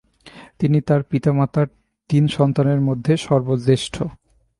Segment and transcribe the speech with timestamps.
[0.59, 1.67] তিনি তার পিতামাতার
[2.09, 3.95] তিন সন্তানের মধ্যে সর্বজ্যেষ্ঠ।